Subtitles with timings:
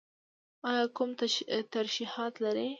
[0.69, 1.09] ایا کوم
[1.73, 2.67] ترشحات لرئ؟